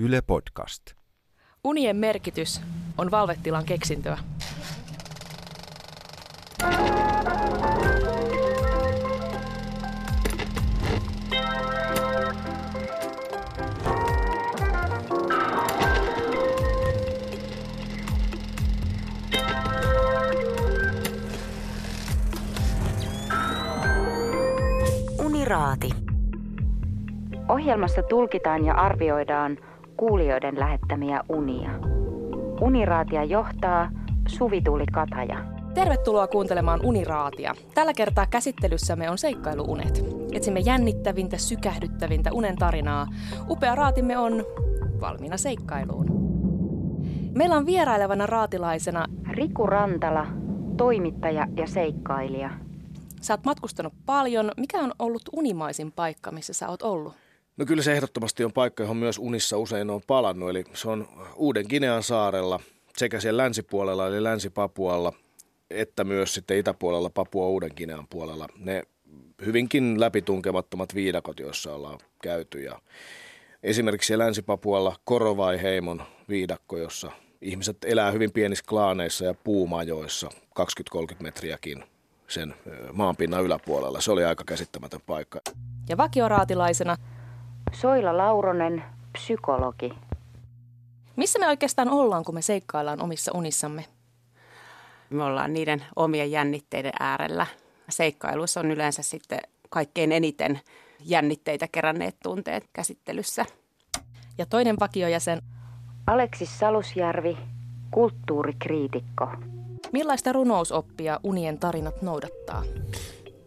[0.00, 0.82] Yle Podcast.
[1.64, 2.60] Unien merkitys
[2.98, 4.18] on valvettilan keksintöä.
[25.24, 25.90] Uniraati.
[27.48, 29.58] Ohjelmassa tulkitaan ja arvioidaan
[29.98, 31.70] kuulijoiden lähettämiä unia.
[32.60, 33.90] Uniraatia johtaa
[34.28, 35.44] Suvi-Tuuli Kataja.
[35.74, 37.54] Tervetuloa kuuntelemaan Uniraatia.
[37.74, 40.04] Tällä kertaa käsittelyssämme on seikkailuunet.
[40.32, 43.06] Etsimme jännittävintä, sykähdyttävintä unen tarinaa.
[43.48, 44.44] Upea raatimme on
[45.00, 46.06] valmiina seikkailuun.
[47.34, 50.26] Meillä on vierailevana raatilaisena Riku Rantala,
[50.76, 52.50] toimittaja ja seikkailija.
[53.20, 54.50] Sä oot matkustanut paljon.
[54.56, 57.27] Mikä on ollut unimaisin paikka, missä sä oot ollut?
[57.58, 60.50] No kyllä se ehdottomasti on paikka, johon myös unissa usein on palannut.
[60.50, 62.60] Eli se on Uuden Ginean saarella
[62.96, 65.12] sekä siellä länsipuolella eli Länsi-Papualla
[65.70, 68.46] että myös sitten itäpuolella Papua Uuden Ginean puolella.
[68.56, 68.82] Ne
[69.46, 72.62] hyvinkin läpitunkemattomat viidakot, joissa ollaan käyty.
[72.62, 72.80] Ja
[73.62, 80.28] esimerkiksi Länsi-Papualla Korovai-heimon viidakko, jossa ihmiset elää hyvin pienissä klaaneissa ja puumajoissa
[80.60, 81.84] 20-30 metriäkin
[82.28, 82.54] sen
[82.92, 84.00] maanpinnan yläpuolella.
[84.00, 85.40] Se oli aika käsittämätön paikka.
[85.88, 86.96] Ja vakioraatilaisena,
[87.72, 89.92] Soila Lauronen, psykologi.
[91.16, 93.84] missä me oikeastaan ollaan, kun me seikkaillaan omissa unissamme?
[95.10, 97.46] Me ollaan niiden omien jännitteiden äärellä.
[97.88, 99.38] Seikkailuissa on yleensä sitten
[99.70, 100.60] kaikkein eniten
[101.04, 103.46] jännitteitä keränneet tunteet käsittelyssä.
[104.38, 105.42] Ja toinen vakiojäsen,
[106.06, 107.38] Aleksis Salusjärvi,
[107.90, 109.28] kulttuurikriitikko.
[109.92, 112.62] millaista runousoppia unien tarinat noudattaa?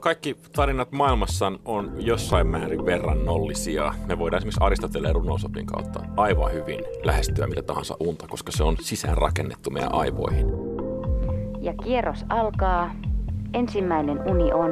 [0.01, 3.93] Kaikki tarinat maailmassa on jossain määrin verrannollisia.
[4.07, 8.77] Me voidaan esimerkiksi Aristoteleen runousopin kautta aivan hyvin lähestyä mitä tahansa unta, koska se on
[8.81, 10.47] sisään rakennettu meidän aivoihin.
[11.61, 12.95] Ja kierros alkaa.
[13.53, 14.71] Ensimmäinen uni on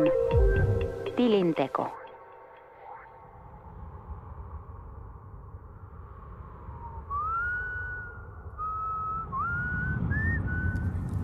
[1.15, 1.87] tilinteko.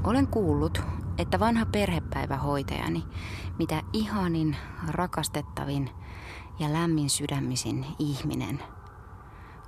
[0.03, 0.81] Olen kuullut,
[1.17, 3.03] että vanha perhepäivähoitajani,
[3.59, 4.55] mitä ihanin,
[4.87, 5.89] rakastettavin
[6.59, 8.63] ja lämmin sydämisin ihminen,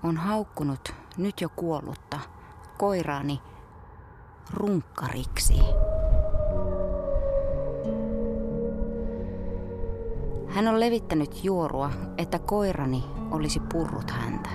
[0.03, 2.19] on haukkunut nyt jo kuollutta
[2.77, 3.41] koiraani
[4.53, 5.59] runkkariksi.
[10.47, 14.49] Hän on levittänyt juorua, että koirani olisi purrut häntä.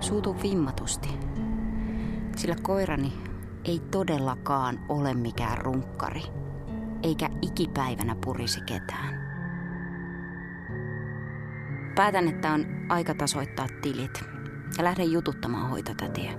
[0.00, 1.08] Suutu vimmatusti,
[2.36, 3.31] sillä koirani
[3.64, 6.22] ei todellakaan ole mikään runkkari,
[7.02, 9.22] eikä ikipäivänä purisi ketään.
[11.94, 14.24] Päätän, että on aika tasoittaa tilit
[14.78, 16.32] ja lähden jututtamaan hoitotätiä.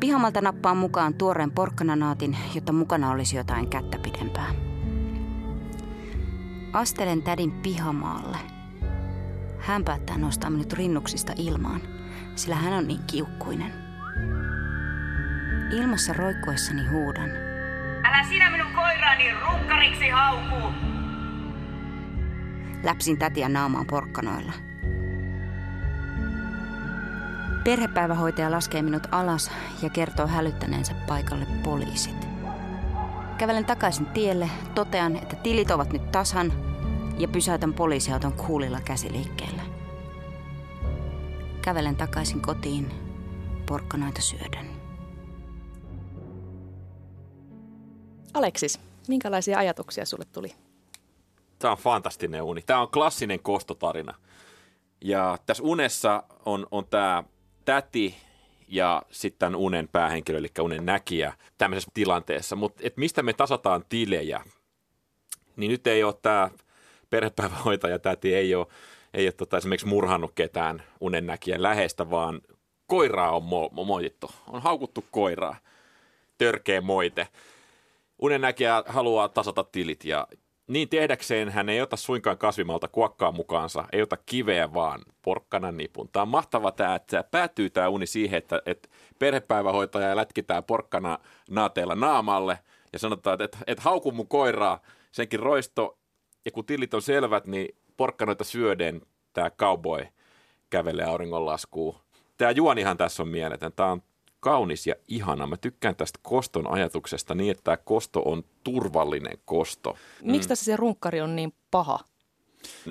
[0.00, 4.54] Pihamalta nappaan mukaan tuoreen porkkananaatin, jotta mukana olisi jotain kättä pidempää.
[6.72, 8.38] Astelen tädin pihamaalle.
[9.58, 11.80] Hän päättää nostaa minut rinnuksista ilmaan,
[12.34, 13.85] sillä hän on niin kiukkuinen.
[15.70, 17.30] Ilmassa roikkuessani huudan.
[18.04, 20.72] Älä sinä minun koiraani runkkariksi hauku!
[22.82, 24.52] Läpsin tätiä naamaan porkkanoilla.
[27.64, 29.50] Perhepäivähoitaja laskee minut alas
[29.82, 32.28] ja kertoo hälyttäneensä paikalle poliisit.
[33.38, 36.52] Kävelen takaisin tielle, totean, että tilit ovat nyt tasan
[37.18, 39.62] ja pysäytän poliisiauton kuulilla käsiliikkeellä.
[41.62, 42.90] Kävelen takaisin kotiin
[43.66, 44.75] porkkanoita syödän.
[48.36, 50.52] Aleksis, minkälaisia ajatuksia sulle tuli?
[51.58, 52.62] Tämä on fantastinen uni.
[52.62, 54.14] Tämä on klassinen kostotarina.
[55.00, 57.24] Ja tässä unessa on, on tämä
[57.64, 58.16] täti
[58.68, 62.56] ja sitten unen päähenkilö, eli unen näkijä tämmöisessä tilanteessa.
[62.56, 64.40] Mutta mistä me tasataan tilejä,
[65.56, 66.50] niin nyt ei ole tämä
[67.10, 68.66] perhepäivähoitaja täti ei ole,
[69.14, 72.40] ei ole tota, esimerkiksi murhannut ketään unen näkijän lähestä, vaan
[72.86, 74.30] koiraa on mo- moitittu.
[74.46, 75.56] On haukuttu koiraa.
[76.38, 77.28] Törkeä moite.
[78.18, 80.26] Unennäkijä haluaa tasata tilit ja
[80.66, 86.08] niin tehdäkseen hän ei ota suinkaan kasvimalta kuokkaa mukaansa, ei ota kiveä vaan porkkanan nipun.
[86.12, 91.18] Tämä on mahtava tämä, että päätyy tämä uni siihen, että, että perhepäivähoitaja lätkitään porkkana
[91.50, 92.58] naateella naamalle
[92.92, 94.80] ja sanotaan, että, että hauku mun koiraa,
[95.12, 95.98] senkin roisto
[96.44, 99.02] ja kun tilit on selvät, niin porkkanoita syöden
[99.32, 100.06] tämä cowboy
[100.70, 101.94] kävelee auringonlaskuun.
[102.36, 103.72] Tämä juonihan tässä on mieletön.
[103.72, 104.02] Tämä on
[104.46, 105.46] kaunis ja ihana.
[105.46, 109.96] Mä tykkään tästä koston ajatuksesta niin, että tämä kosto on turvallinen kosto.
[110.22, 111.98] Miksi tässä se runkkari on niin paha?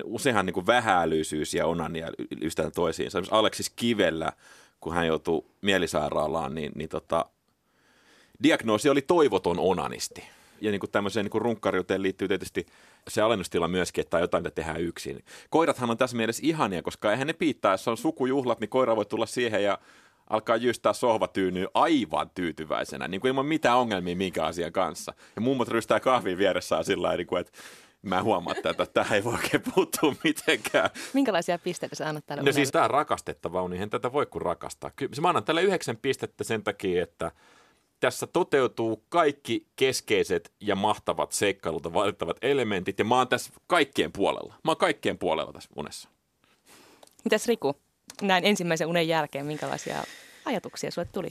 [0.04, 2.08] Useinhan niin kuin vähäälyisyys ja onania
[2.42, 3.18] ystävät toisiinsa.
[3.18, 4.32] Esimerkiksi Aleksis Kivellä,
[4.80, 7.26] kun hän joutui mielisairaalaan, niin, niin tota,
[8.42, 10.24] diagnoosi oli toivoton onanisti.
[10.60, 12.66] Ja niin kuin tämmöiseen niin kuin runkkariuteen liittyy tietysti
[13.08, 15.24] se alennustila myöskin, että jotain mitä tehdään yksin.
[15.50, 19.06] Koirathan on tässä mielessä ihania, koska eihän ne piittaa, jos on sukujuhlat, niin koira voi
[19.06, 19.78] tulla siihen ja
[20.30, 25.14] alkaa jystää sohvatyynyä aivan tyytyväisenä, niin kuin ilman mitään ongelmia minkä asian kanssa.
[25.36, 27.52] Ja mummot rystää kahvin vieressä sillä niin kuin, että
[28.02, 30.90] mä huomaan tätä, että tämä ei voi oikein puuttua mitenkään.
[31.12, 34.90] Minkälaisia pisteitä sä annat tälle No siis tämä on rakastettava niin tätä voi kuin rakastaa.
[34.90, 37.32] Kyllä mä annan tälle yhdeksän pistettä sen takia, että
[38.00, 44.54] tässä toteutuu kaikki keskeiset ja mahtavat seikkailulta valittavat elementit, ja mä oon tässä kaikkien puolella.
[44.64, 46.08] Mä oon kaikkien puolella tässä unessa.
[47.24, 47.76] Mitäs Riku,
[48.22, 50.04] näin ensimmäisen unen jälkeen, minkälaisia
[50.44, 51.28] ajatuksia sulle tuli?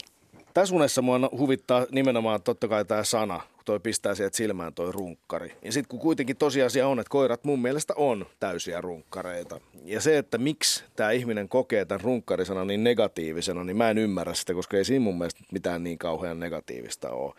[0.54, 5.52] Tässä unessa mua huvittaa nimenomaan totta kai tämä sana, toi pistää sieltä silmään toi runkkari.
[5.62, 9.60] Ja sitten kun kuitenkin tosiasia on, että koirat mun mielestä on täysiä runkkareita.
[9.84, 14.34] Ja se, että miksi tämä ihminen kokee tämän runkkarisana niin negatiivisena, niin mä en ymmärrä
[14.34, 17.34] sitä, koska ei siinä mun mielestä mitään niin kauhean negatiivista ole.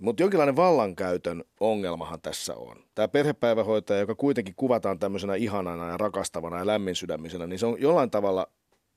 [0.00, 2.76] Mutta jonkinlainen vallankäytön ongelmahan tässä on.
[2.94, 8.10] Tämä perhepäivähoitaja, joka kuitenkin kuvataan tämmöisenä ihanana ja rakastavana ja lämminsydämisenä, niin se on jollain
[8.10, 8.46] tavalla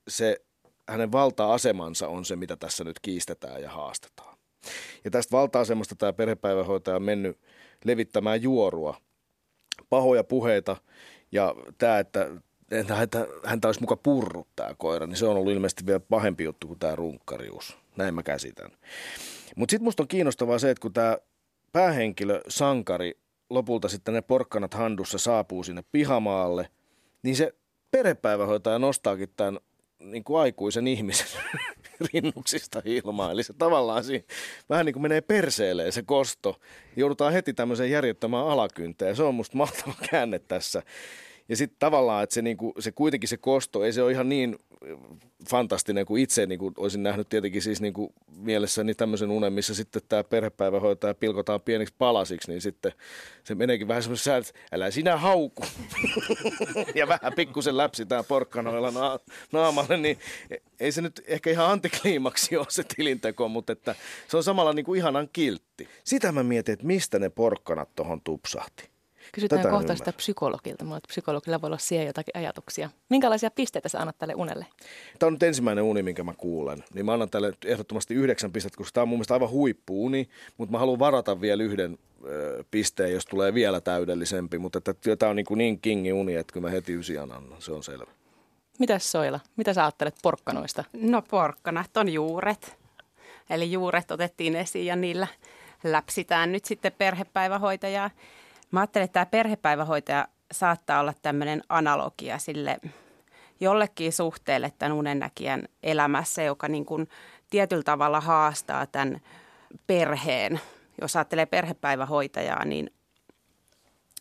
[0.08, 0.38] se
[0.90, 4.38] hänen valta-asemansa on se, mitä tässä nyt kiistetään ja haastetaan.
[5.04, 7.40] Ja tästä valta-asemasta tämä perhepäivähoitaja on mennyt
[7.86, 8.98] levittämään juorua,
[9.90, 10.78] pahoja puheita
[11.32, 12.30] ja tämä, että
[12.96, 16.68] häntä, häntä olisi muka purrut tämä koira, niin se on ollut ilmeisesti vielä pahempi juttu
[16.68, 17.78] kuin tämä runkkarius.
[17.96, 18.72] Näin mä käsitän.
[19.56, 21.18] Mutta sitten musta on kiinnostavaa se, että kun tämä
[21.72, 23.20] päähenkilö, sankari,
[23.50, 26.70] lopulta sitten ne porkkanat handussa saapuu sinne pihamaalle,
[27.24, 27.54] niin se
[27.92, 29.60] perhepäivähoitaja nostaakin tämän
[30.12, 31.28] niin kuin aikuisen ihmisen
[32.14, 33.32] rinnuksista ilmaa.
[33.32, 34.24] Eli se tavallaan siinä
[34.70, 36.60] vähän niin kuin menee perseelleen se kosto.
[36.96, 39.16] Joudutaan heti tämmöiseen järjettömään alakynteen.
[39.16, 40.84] Se on musta mahtava käänne tässä.
[41.50, 44.58] Ja sitten tavallaan, että se, niinku, se kuitenkin se kosto, ei se ole ihan niin
[45.50, 49.76] fantastinen kuin itse niin kuin olisin nähnyt tietenkin siis niin kuin mielessäni tämmöisen unen, missä
[49.76, 52.92] sitten tämä perhepäivähoitaja pilkotaan pieniksi palasiksi, niin sitten
[53.44, 55.64] se meneekin vähän semmoisen että älä sinä hauku.
[56.96, 59.20] ja vähän pikkusen läpsitään porkkanoilla na-
[59.52, 60.20] naamalle, niin
[60.80, 63.96] ei se nyt ehkä ihan antikliimaksi ole se tilinteko, mutta että
[64.28, 65.88] se on samalla niin kuin ihanan kiltti.
[66.04, 68.97] Sitä mä mietin, että mistä ne porkkanat tuohon tupsahti.
[69.32, 70.86] Kysytään Tätä kohta sitä psykologilta.
[70.86, 72.90] Mulla psykologilla voi olla siihen jotakin ajatuksia.
[73.10, 74.66] Minkälaisia pisteitä sä annat tälle unelle?
[75.20, 76.84] Tämä on nyt ensimmäinen uni, minkä mä kuulen.
[76.94, 80.30] Niin mä annan tälle ehdottomasti yhdeksän pistettä, koska tämä on mun mielestä aivan huippuuni.
[80.58, 84.58] Mutta mä haluan varata vielä yhden ö, pisteen, jos tulee vielä täydellisempi.
[84.58, 87.62] Mutta että tämä on niin, kuin niin kingi uni, että kyllä mä heti ysian annan.
[87.62, 88.12] Se on selvä.
[88.80, 89.40] Mitäs Soila?
[89.56, 90.84] Mitä sä ajattelet porkkanoista?
[90.94, 92.78] No porkkanat on juuret.
[93.50, 95.28] Eli juuret otettiin esiin ja niillä
[95.84, 98.10] läpsitään nyt sitten perhepäivähoitajaa.
[98.72, 102.80] Mä ajattelen, että tämä perhepäivähoitaja saattaa olla tämmöinen analogia sille
[103.60, 107.10] jollekin suhteelle tämän unennäkijän elämässä, joka niin kuin
[107.50, 109.22] tietyllä tavalla haastaa tämän
[109.88, 110.60] perheen.
[111.02, 112.92] Jos ajattelee perhepäivähoitajaa, niin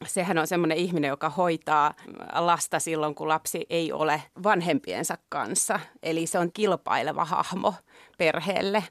[0.07, 1.95] sehän on semmoinen ihminen, joka hoitaa
[2.35, 5.81] lasta silloin, kun lapsi ei ole vanhempiensa kanssa.
[6.03, 7.75] Eli se on kilpaileva hahmo
[8.19, 8.85] perheelle.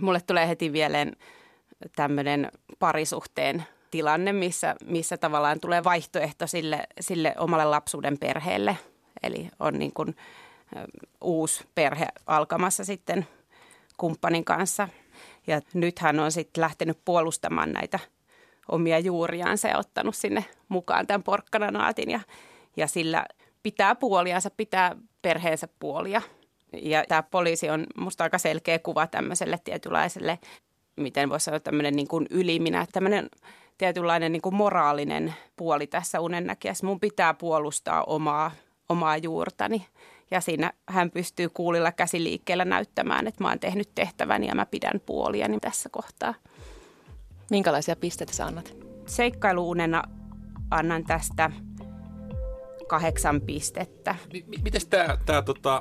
[0.00, 1.16] Mulle tulee heti mieleen
[1.96, 2.48] tämmöinen
[2.78, 8.78] parisuhteen tilanne, missä, missä tavallaan tulee vaihtoehto sille, sille omalle lapsuuden perheelle.
[9.22, 10.16] Eli on niin kuin
[11.20, 13.26] uusi perhe alkamassa sitten
[13.96, 14.88] kumppanin kanssa.
[15.46, 17.98] Ja nyt hän on sitten lähtenyt puolustamaan näitä
[18.68, 22.10] omia juuriansa ja ottanut sinne mukaan tämän porkkananaatin.
[22.10, 22.20] Ja,
[22.76, 23.24] ja sillä
[23.62, 26.22] pitää puoliansa, pitää perheensä puolia.
[26.72, 30.38] Ja tämä poliisi on musta aika selkeä kuva tämmöiselle tietynlaiselle,
[30.96, 33.28] miten voisi sanoa tämmöinen niin kuin yliminä, tämmöinen
[33.78, 36.86] tietynlainen niin kuin moraalinen puoli tässä unennäkijässä.
[36.86, 38.50] Mun pitää puolustaa omaa,
[38.88, 39.86] omaa juurtani.
[40.30, 45.00] Ja siinä hän pystyy kuulilla käsiliikkeellä näyttämään, että mä oon tehnyt tehtäväni ja mä pidän
[45.06, 46.34] puoliani tässä kohtaa.
[47.50, 48.74] Minkälaisia pisteitä sä annat?
[49.06, 50.02] Seikkailuunena
[50.70, 51.50] annan tästä
[52.88, 54.12] kahdeksan pistettä.
[54.12, 54.80] M- miten
[55.26, 55.80] tämä, tota,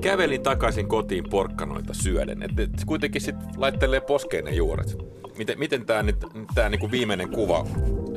[0.00, 2.42] kävelin takaisin kotiin porkkanoita syöden?
[2.42, 4.96] Et, et kuitenkin sitten laittelee poskeen ne juuret.
[5.38, 6.16] Miten, miten tämä nyt,
[6.54, 7.66] tää niinku viimeinen kuva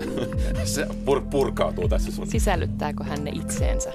[0.63, 2.27] se pur, purkautuu tässä sun?
[2.27, 3.93] Sisällyttääkö hän ne itseensä?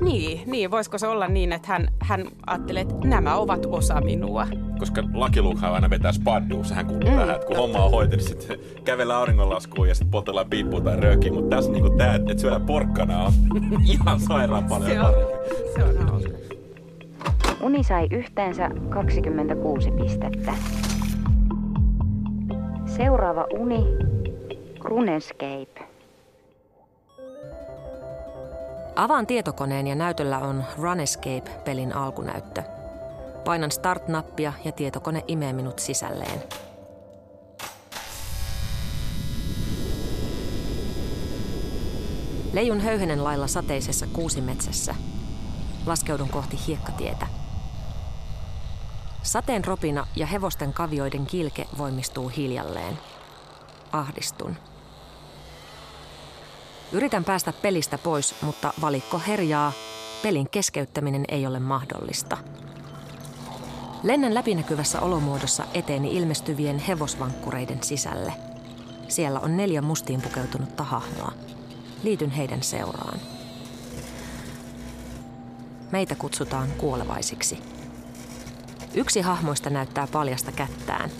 [0.00, 4.46] Niin, niin, voisiko se olla niin, että hän, hän ajattelee, että nämä ovat osa minua.
[4.78, 5.02] Koska
[5.40, 8.58] Lukehan aina vetää spaddua, sehän kuuluu mm, tähän, että kun homma on hoitanut, niin sitten
[8.84, 11.32] kävellään auringonlaskuun ja sitten poltellaan piippuun tai röökiä.
[11.32, 13.32] Mutta tässä niinku tämä, että syödään porkkana on
[13.92, 15.32] ihan sairaan paljon se on, parempi.
[15.74, 16.13] Se on.
[17.62, 20.54] Uni sai yhteensä 26 pistettä.
[22.86, 23.84] Seuraava uni,
[24.80, 25.94] Runescape.
[28.96, 32.62] Avaan tietokoneen ja näytöllä on Run Escape-pelin alkunäyttö.
[33.44, 36.42] Painan Start-nappia ja tietokone imee minut sisälleen.
[42.52, 44.94] Leijun höyhenen lailla sateisessa kuusimetsässä.
[45.86, 47.26] Laskeudun kohti hiekkatietä.
[49.22, 52.98] Sateen ropina ja hevosten kavioiden kilke voimistuu hiljalleen.
[53.92, 54.56] Ahdistun.
[56.92, 59.72] Yritän päästä pelistä pois, mutta valikko herjaa.
[60.22, 62.36] Pelin keskeyttäminen ei ole mahdollista.
[64.02, 68.32] Lennän läpinäkyvässä olomuodossa eteeni ilmestyvien hevosvankkureiden sisälle.
[69.08, 71.32] Siellä on neljä mustiin pukeutunutta hahmoa.
[72.02, 73.33] Liityn heidän seuraan.
[75.94, 77.58] Meitä kutsutaan kuolevaisiksi.
[78.94, 81.10] Yksi hahmoista näyttää paljasta kättään.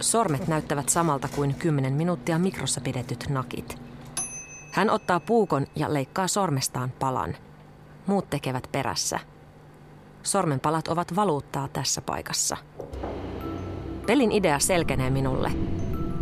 [0.00, 3.78] Sormet näyttävät samalta kuin 10 minuuttia mikrossa pidetyt nakit.
[4.72, 7.36] Hän ottaa puukon ja leikkaa sormestaan palan.
[8.06, 9.20] Muut tekevät perässä.
[10.22, 12.56] Sormenpalat ovat valuuttaa tässä paikassa.
[14.06, 15.52] Pelin idea selkenee minulle.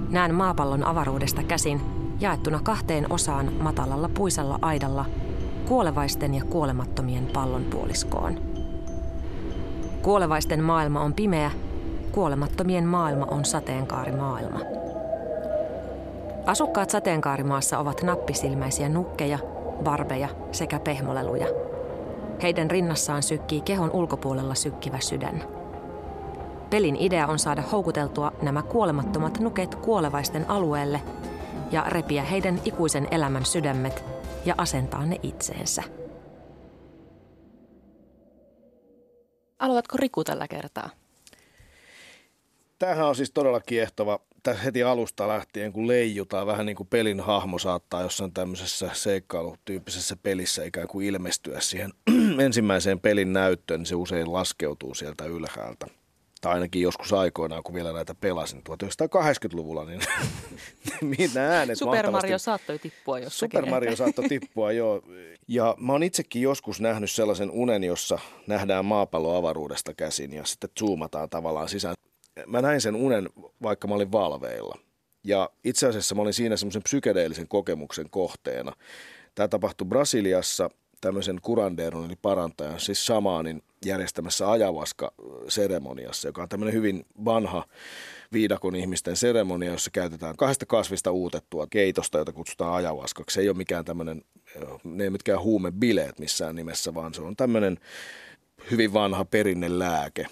[0.08, 1.80] Näen maapallon avaruudesta käsin
[2.20, 5.04] jaettuna kahteen osaan matalalla puisella aidalla
[5.70, 8.40] kuolevaisten ja kuolemattomien pallonpuoliskoon.
[10.02, 11.50] Kuolevaisten maailma on pimeä,
[12.12, 14.60] kuolemattomien maailma on sateenkaarimaailma.
[16.46, 19.38] Asukkaat sateenkaarimaassa ovat nappisilmäisiä nukkeja,
[19.84, 21.46] barbeja sekä pehmoleluja.
[22.42, 25.44] Heidän rinnassaan sykkii kehon ulkopuolella sykkivä sydän.
[26.70, 31.00] Pelin idea on saada houkuteltua nämä kuolemattomat nuket kuolevaisten alueelle
[31.70, 34.09] ja repiä heidän ikuisen elämän sydämet
[34.44, 35.82] ja asentaa ne itseensä.
[39.58, 40.90] Aloitatko Riku tällä kertaa?
[42.78, 44.20] Tämähän on siis todella kiehtova.
[44.42, 50.16] Tässä heti alusta lähtien, kun leijutaan, vähän niin kuin pelin hahmo saattaa jossain tämmöisessä seikkailutyyppisessä
[50.22, 51.92] pelissä ikään kuin ilmestyä siihen
[52.44, 55.86] ensimmäiseen pelin näyttöön, niin se usein laskeutuu sieltä ylhäältä.
[56.40, 60.00] Tai ainakin joskus aikoinaan, kun vielä näitä pelasin 1980-luvulla, niin
[61.18, 63.58] mitä äänet Super Mario saattoi tippua jossakin.
[63.60, 65.02] Super Mario saattoi tippua, joo.
[65.48, 70.70] Ja mä oon itsekin joskus nähnyt sellaisen unen, jossa nähdään maapallo avaruudesta käsin ja sitten
[70.78, 71.94] zoomataan tavallaan sisään.
[72.46, 73.28] Mä näin sen unen,
[73.62, 74.78] vaikka mä olin valveilla.
[75.24, 78.72] Ja itse asiassa mä olin siinä semmoisen psykedeellisen kokemuksen kohteena.
[79.34, 80.70] Tämä tapahtui Brasiliassa
[81.00, 87.64] tämmöisen kuranderon eli parantajan, siis Samanin järjestämässä ajavaska-seremoniassa, joka on tämmöinen hyvin vanha
[88.32, 93.34] viidakon ihmisten seremonia, jossa käytetään kahdesta kasvista uutettua keitosta, jota kutsutaan ajavaskaksi.
[93.34, 94.22] Se ei ole mikään tämmöinen,
[94.84, 97.78] ne ei mitkään huumebileet missään nimessä, vaan se on tämmöinen
[98.70, 100.26] hyvin vanha perinnelääke.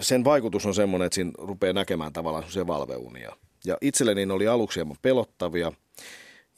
[0.00, 3.36] Sen vaikutus on semmoinen, että siinä rupeaa näkemään tavallaan semmoisia valveunia.
[3.64, 5.72] Ja itselleni ne oli aluksi hieman pelottavia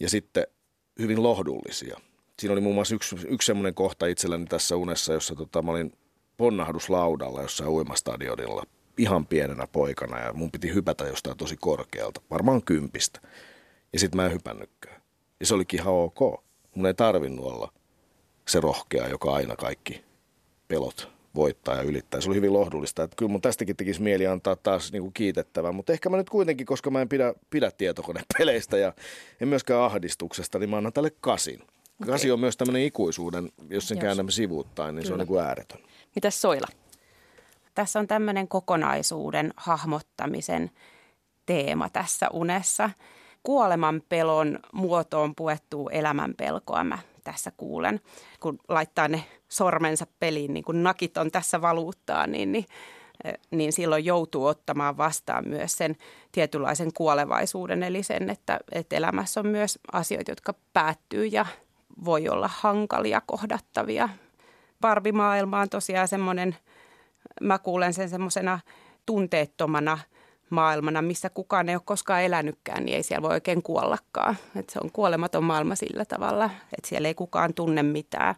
[0.01, 0.47] ja sitten
[0.99, 2.01] hyvin lohdullisia.
[2.39, 5.93] Siinä oli muun muassa yksi, yksi semmoinen kohta itselläni tässä unessa, jossa tota, mä olin
[6.37, 8.63] ponnahduslaudalla jossain uimastadionilla
[8.99, 13.21] ihan pienenä poikana ja mun piti hypätä jostain tosi korkealta, varmaan kympistä.
[13.93, 15.03] Ja sitten mä en hypännytkään.
[15.41, 16.45] Ja se olikin ihan ok.
[16.75, 17.73] Mun ei tarvinnut olla
[18.49, 20.05] se rohkea, joka aina kaikki
[20.69, 22.21] pelot voittaa ja ylittää.
[22.21, 23.03] Se oli hyvin lohdullista.
[23.03, 26.31] Että kyllä mun tästäkin tekisi mieli antaa taas niin kuin kiitettävää, mutta ehkä mä nyt
[26.31, 28.93] kuitenkin, koska mä en pidä, pidä tietokonepeleistä ja
[29.41, 31.63] en myöskään ahdistuksesta, niin mä annan tälle kasin.
[32.03, 32.13] Okay.
[32.13, 35.09] Kasi on myös tämmöinen ikuisuuden, jos sen käännämme sivuuttain, niin kyllä.
[35.09, 35.81] se on niin kuin ääretön.
[36.15, 36.67] Mitäs Soila?
[37.75, 40.71] Tässä on tämmöinen kokonaisuuden hahmottamisen
[41.47, 42.91] teema tässä unessa.
[43.43, 48.01] Kuoleman pelon muotoon puettuu elämän pelkoa mä tässä kuulen.
[48.41, 52.65] Kun laittaa ne sormensa peliin, niin kun nakit on tässä valuuttaa, niin, niin,
[53.51, 55.97] niin silloin joutuu ottamaan vastaan myös sen
[56.33, 57.83] tietynlaisen kuolevaisuuden.
[57.83, 61.47] Eli sen, että, että elämässä on myös asioita, jotka päättyy ja
[62.05, 64.09] voi olla hankalia kohdattavia.
[64.81, 66.57] Parvimaailma on tosiaan semmoinen–
[67.41, 68.61] mä kuulen sen semmoisena
[69.07, 69.99] tunteettomana
[70.51, 74.37] maailmana, missä kukaan ei ole koskaan elänytkään, niin ei siellä voi oikein kuollakaan.
[74.57, 78.35] Et se on kuolematon maailma sillä tavalla, että siellä ei kukaan tunne mitään.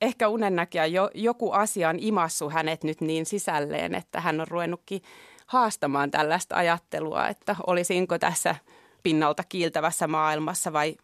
[0.00, 5.02] Ehkä unennäkijä jo, joku asia on imassu hänet nyt niin sisälleen, että hän on ruvennutkin
[5.46, 8.54] haastamaan tällaista ajattelua, että olisinko tässä
[9.02, 10.96] pinnalta kiiltävässä maailmassa vai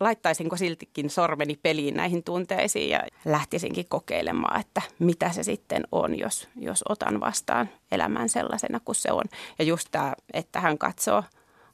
[0.00, 6.48] laittaisinko siltikin sormeni peliin näihin tunteisiin ja lähtisinkin kokeilemaan, että mitä se sitten on, jos,
[6.56, 9.24] jos otan vastaan elämän sellaisena kuin se on.
[9.58, 11.22] Ja just tämä, että hän katsoo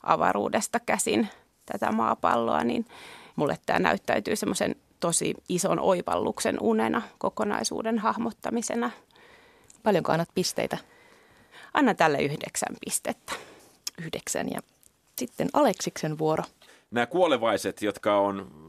[0.02, 1.28] avaruudesta käsin
[1.66, 2.86] tätä maapalloa, niin
[3.36, 8.90] mulle tämä näyttäytyy semmoisen tosi ison oivalluksen unena, kokonaisuuden hahmottamisena.
[9.82, 10.78] Paljonko annat pisteitä?
[11.74, 13.32] Anna tälle yhdeksän pistettä.
[13.98, 14.60] Yhdeksän ja
[15.18, 16.44] sitten Aleksiksen vuoro
[16.94, 18.64] nämä kuolevaiset, jotka on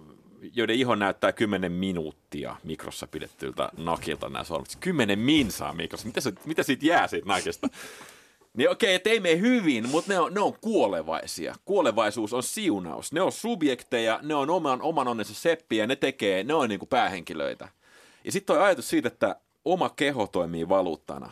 [0.53, 4.77] joiden iho näyttää 10 minuuttia mikrossa pidettyltä nakilta nämä sormet.
[4.79, 6.08] 10 minsaa mikrossa.
[6.08, 7.67] Mitä, se, mitä siitä jää siitä nakista?
[8.53, 11.55] Niin okei, että ei mene hyvin, mutta ne on, ne on kuolevaisia.
[11.65, 13.12] Kuolevaisuus on siunaus.
[13.12, 16.89] Ne on subjekteja, ne on oman, oman onnensa seppiä, ne tekee, ne on niin kuin
[16.89, 17.67] päähenkilöitä.
[18.24, 21.32] Ja sitten toi ajatus siitä, että oma keho toimii valuuttana.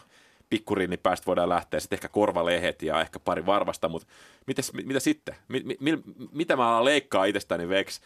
[0.49, 4.07] Pikkuriini päästä voidaan lähteä, sitten ehkä korvalehet ja ehkä pari varvasta, mutta
[4.47, 5.35] mitäs, mitä sitten?
[5.47, 8.01] Mi, mi, mitä mä alan leikkaa itsestäni veksi?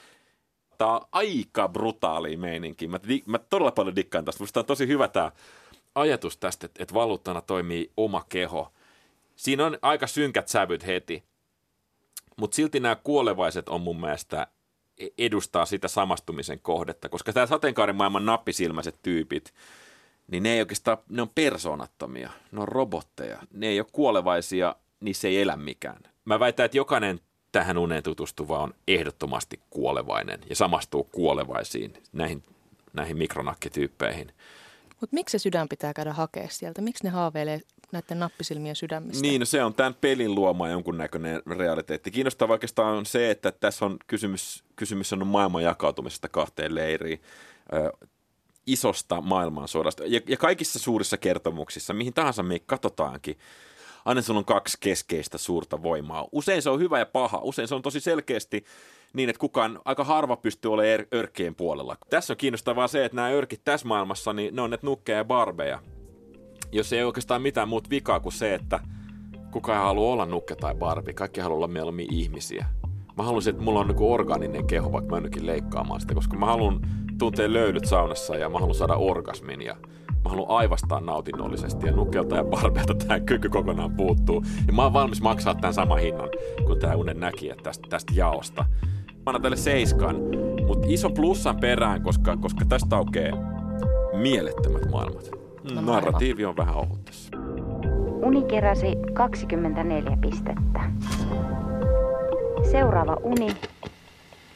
[0.77, 2.88] Tämä on aika brutaali meininki.
[2.88, 4.44] Mä, mä todella paljon dikkaan tästä.
[4.44, 5.32] Musta on tosi hyvä tämä
[5.96, 8.72] ajatus tästä, että, että valuuttana toimii oma keho–
[9.38, 11.24] Siinä on aika synkät sävyt heti,
[12.38, 14.48] mutta silti nämä kuolevaiset on mun mielestä
[14.98, 19.53] e- edustaa sitä samastumisen kohdetta, koska tämä sateenkaarimaailman nappisilmäiset tyypit,
[20.31, 25.15] niin ne ei oikeastaan, ne on persoonattomia, ne on robotteja, ne ei ole kuolevaisia, niin
[25.15, 26.03] se ei elä mikään.
[26.25, 27.19] Mä väitän, että jokainen
[27.51, 32.43] tähän uneen tutustuva on ehdottomasti kuolevainen ja samastuu kuolevaisiin näihin,
[32.93, 34.31] näihin mikronakkityyppeihin.
[35.01, 36.81] Mutta miksi se sydän pitää käydä hakea sieltä?
[36.81, 39.22] Miksi ne haaveilee näiden nappisilmien sydämistä?
[39.22, 42.12] Niin, no se on tämän pelin luoma jonkunnäköinen realiteetti.
[42.12, 47.22] Kiinnostavaa oikeastaan on se, että tässä on kysymys, kysymys on maailman jakautumisesta kahteen leiriin.
[48.67, 50.03] Isosta maailmansodasta.
[50.05, 53.38] Ja, ja kaikissa suurissa kertomuksissa, mihin tahansa me katsotaankin,
[54.05, 56.27] aina sulla on kaksi keskeistä suurta voimaa.
[56.31, 57.39] Usein se on hyvä ja paha.
[57.43, 58.65] Usein se on tosi selkeästi
[59.13, 61.97] niin, että kukaan, aika harva pystyy olemaan örkkien puolella.
[62.09, 65.25] Tässä on kiinnostavaa se, että nämä örkit tässä maailmassa, niin ne on ne nukkeja ja
[65.25, 65.81] barbeja.
[66.71, 68.79] Jos ei oikeastaan mitään muuta vikaa kuin se, että
[69.51, 71.13] kukaan ei halua olla nukke tai barbi.
[71.13, 72.65] Kaikki haluaa olla mieluummin ihmisiä.
[73.17, 76.45] Mä haluaisin, että mulla on niin organinen keho, vaikka mä en leikkaamaan sitä, koska mä
[76.45, 76.79] haluan
[77.17, 79.75] tuntea löydyt saunassa ja mä haluan saada orgasmin ja
[80.24, 84.43] mä haluan aivastaa nautinnollisesti ja nukelta ja barbelta tämä kyky kokonaan puuttuu.
[84.67, 86.29] Ja mä oon valmis maksaa tämän saman hinnan
[86.65, 88.65] kuin tämä unen näkijä tästä, tästä jaosta
[89.27, 90.15] annan tälle seiskan,
[90.67, 93.38] mutta iso plussan perään, koska, koska tästä aukeaa
[94.13, 95.29] mielettömät maailmat.
[95.74, 97.29] No, Narratiivi on vähän ohut tässä.
[98.21, 100.80] Uni keräsi 24 pistettä.
[102.71, 103.56] Seuraava uni,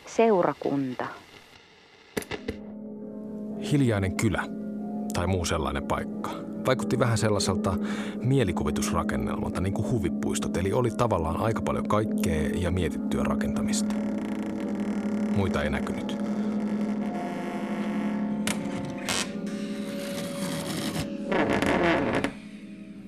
[0.05, 1.05] seurakunta.
[3.71, 4.43] Hiljainen kylä
[5.13, 6.31] tai muu sellainen paikka.
[6.65, 7.73] Vaikutti vähän sellaiselta
[8.15, 13.95] mielikuvitusrakennelmalta, niin kuin huvipuistot, eli oli tavallaan aika paljon kaikkea ja mietittyä rakentamista.
[15.35, 16.17] Muita ei näkynyt.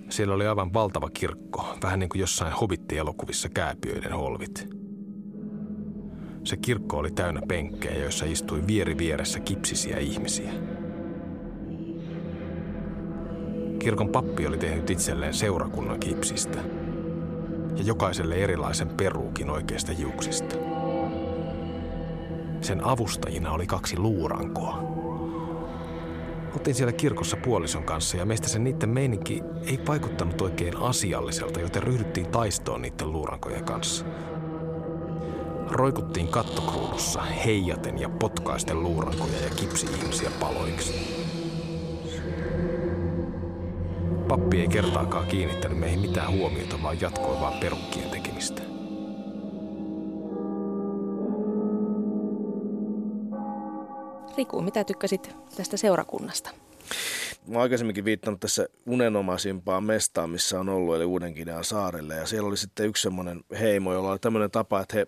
[0.10, 4.83] Siellä oli aivan valtava kirkko, vähän niin kuin jossain hobitti-elokuvissa kääpiöiden holvit.
[6.44, 10.52] Se kirkko oli täynnä penkkejä, joissa istui vieri vieressä kipsisiä ihmisiä.
[13.80, 16.60] Kirkon pappi oli tehnyt itselleen seurakunnan kipsistä
[17.76, 20.56] ja jokaiselle erilaisen peruukin oikeista hiuksista.
[22.62, 24.94] Sen avustajina oli kaksi luurankoa.
[26.54, 31.84] Oltiin siellä kirkossa puolison kanssa ja meistä sen niiden meininki ei vaikuttanut oikein asialliselta, joten
[31.84, 34.06] ryhdyttiin taistoon niiden luurankojen kanssa.
[35.74, 40.94] Roikuttiin kattokruudussa heijaten ja potkaisten luurankoja ja kipsi-ihmisiä paloiksi.
[44.28, 48.62] Pappi ei kertaakaan kiinnittänyt meihin mitään huomiota, vaan jatkoi vaan perukkien tekemistä.
[54.38, 56.50] Riku, mitä tykkäsit tästä seurakunnasta?
[57.48, 62.16] Mä aikaisemminkin viittanut tässä unenomaisimpaan mestaan, missä on ollut, eli Uudenkinean saarelle.
[62.16, 65.06] Ja siellä oli sitten yksi semmoinen heimo, jolla oli tämmöinen tapa, että he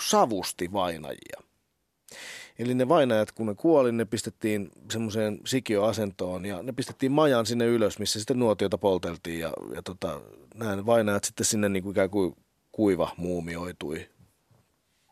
[0.00, 1.42] savusti vainajia.
[2.58, 7.66] Eli ne vainajat, kun ne kuoli, ne pistettiin semmoiseen sikioasentoon ja ne pistettiin majan sinne
[7.66, 10.20] ylös, missä sitten nuotiota polteltiin ja, ja tota,
[10.54, 12.36] nämä vainajat sitten sinne niin kuin ikään kuin
[12.72, 14.08] kuiva muumioitui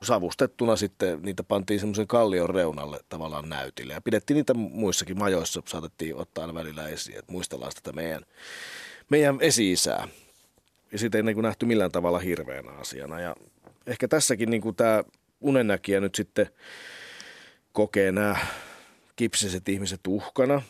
[0.02, 3.92] savustettuna sitten niitä pantiin semmoisen kallion reunalle tavallaan näytille.
[3.92, 8.22] Ja pidettiin niitä muissakin majoissa, saatettiin ottaa aina välillä esiin, että muistellaan tätä meidän,
[9.10, 10.08] meidän esi-isää.
[10.92, 13.20] Ja siitä ei niin nähty millään tavalla hirveänä asiana.
[13.20, 13.36] Ja
[13.86, 15.04] ehkä tässäkin niin kuin tämä
[15.40, 16.46] unennäkijä nyt sitten
[17.72, 18.36] kokee nämä
[19.16, 20.62] kipsiset ihmiset uhkana.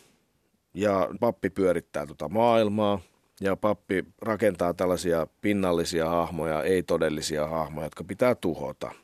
[0.73, 3.01] Ja pappi pyörittää tuota maailmaa
[3.41, 8.91] ja pappi rakentaa tällaisia pinnallisia hahmoja, ei-todellisia hahmoja, jotka pitää tuhota–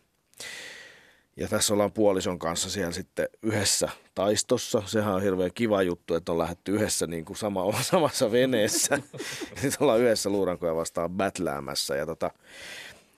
[1.40, 4.84] ja tässä ollaan puolison kanssa siellä sitten yhdessä taistossa.
[4.86, 9.00] Sehän on hirveän kiva juttu, että on lähdetty yhdessä niin kuin sama, samassa veneessä.
[9.64, 12.32] Nyt ollaan yhdessä luurankoja vastaan bätläämässä ja tota,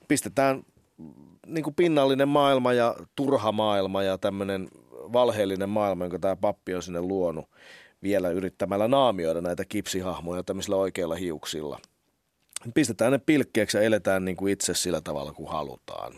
[0.08, 0.64] pistetään
[1.48, 4.68] niin kuin pinnallinen maailma ja turha maailma ja tämmöinen
[5.14, 7.46] valheellinen maailma, jonka tämä pappi on sinne luonut
[8.04, 11.80] vielä yrittämällä naamioida näitä kipsihahmoja tämmöisillä oikeilla hiuksilla.
[12.74, 16.14] Pistetään ne pilkkeeksi ja eletään niin kuin itse sillä tavalla kuin halutaan.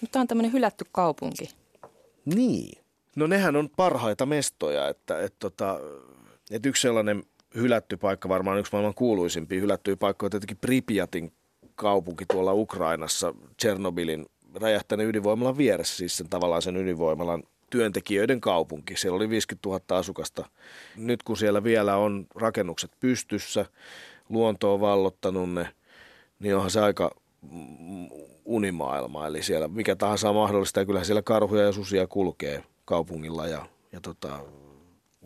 [0.00, 1.48] Mutta tämä on tämmöinen hylätty kaupunki.
[2.24, 2.78] Niin.
[3.16, 5.80] No nehän on parhaita mestoja, että, että, tota,
[6.50, 11.32] että yksi sellainen hylätty paikka, varmaan yksi maailman kuuluisimpia hylättyjä paikkoja, tietenkin Pripyatin
[11.76, 18.96] kaupunki tuolla Ukrainassa, Tchernobylin räjähtäneen ydinvoimalan vieressä, siis sen tavallaan sen ydinvoimalan työntekijöiden kaupunki.
[18.96, 20.48] Siellä oli 50 000 asukasta.
[20.96, 23.66] Nyt kun siellä vielä on rakennukset pystyssä,
[24.28, 25.68] luonto on vallottanut ne,
[26.38, 27.10] niin onhan se aika
[28.44, 29.26] unimaailma.
[29.26, 33.66] Eli siellä mikä tahansa on mahdollista ja kyllähän siellä karhuja ja susia kulkee kaupungilla ja,
[33.92, 34.40] ja tota,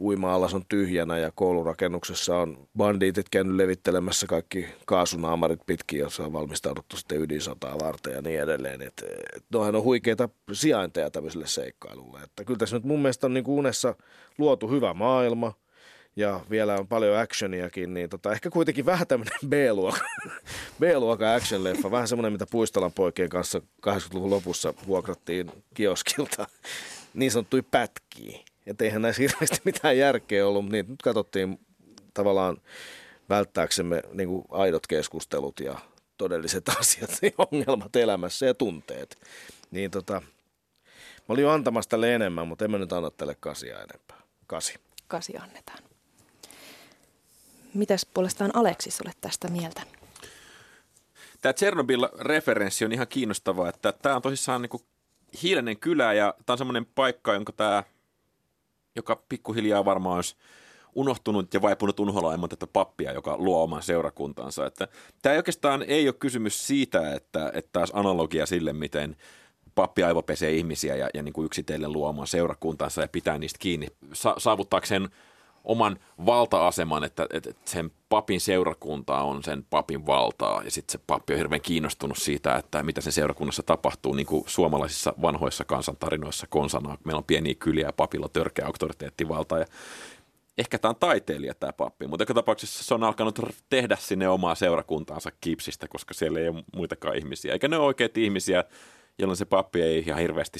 [0.00, 6.96] uima-alas on tyhjänä ja koulurakennuksessa on bandiitit käynyt levittelemässä kaikki kaasunaamarit pitkin, jossa on valmistauduttu
[6.96, 8.82] sitten ydinsotaa varten ja niin edelleen.
[8.82, 9.04] Et,
[9.36, 12.20] et, nohan on huikeita sijainteja tämmöiselle seikkailulle.
[12.22, 13.94] Että kyllä tässä nyt mun mielestä on niin kuin unessa
[14.38, 15.52] luotu hyvä maailma
[16.16, 20.08] ja vielä on paljon actioniakin, niin tota, ehkä kuitenkin vähän tämmöinen B-luokan,
[20.80, 26.46] B-luokan action-leffa, vähän semmoinen, mitä Puistolan poikien kanssa 80-luvun lopussa vuokrattiin kioskilta,
[27.14, 28.49] niin sanottui pätkiä.
[28.70, 31.60] Että eihän näissä hirveästi mitään järkeä ollut, mutta nyt katsottiin
[32.14, 32.56] tavallaan
[33.28, 35.78] välttääksemme niin kuin aidot keskustelut ja
[36.16, 39.16] todelliset asiat ja ongelmat elämässä ja tunteet.
[39.70, 40.22] Niin tota,
[41.30, 44.20] mä olin jo antamassa tälle enemmän, mutta en mä nyt anna tälle kasia enempää.
[44.46, 44.74] Kasi.
[45.08, 45.78] Kasi annetaan.
[47.74, 49.82] Mitäs puolestaan Aleksis olet tästä mieltä?
[51.40, 54.82] Tämä Chernobyl-referenssi on ihan kiinnostavaa, että tämä on tosissaan niin
[55.42, 57.84] hiilinen kylä ja tämä on semmoinen paikka, jonka tämä
[58.96, 60.36] joka pikkuhiljaa varmaan olisi
[60.94, 64.66] unohtunut ja vaipunut unholaan tätä pappia, joka luo oman seurakuntansa.
[64.66, 64.88] Että
[65.22, 69.16] tämä ei oikeastaan ei ole kysymys siitä, että, että taas analogia sille, miten
[69.74, 73.86] pappi aivopesee ihmisiä ja, ja niin kuin yksitellen luo oman seurakuntansa ja pitää niistä kiinni
[74.12, 75.08] sa- saavuttaakseen
[75.64, 80.62] oman valta-aseman, että, että sen papin seurakunta on sen papin valtaa.
[80.62, 84.44] Ja sitten se pappi on hirveän kiinnostunut siitä, että mitä sen seurakunnassa tapahtuu, niin kuin
[84.46, 86.98] suomalaisissa vanhoissa kansantarinoissa konsana.
[87.04, 89.58] Meillä on pieniä kyliä ja papilla törkeä auktoriteettivalta.
[89.58, 89.66] Ja
[90.58, 93.38] ehkä tämä on taiteilija tämä pappi, mutta joka tapauksessa se on alkanut
[93.70, 98.20] tehdä sinne omaa seurakuntaansa kipsistä, koska siellä ei ole muitakaan ihmisiä, eikä ne ole oikeita
[98.20, 98.64] ihmisiä,
[99.18, 100.58] jolloin se pappi ei ihan hirveästi